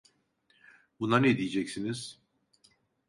[0.99, 2.21] Buna ne diyeceksiniz?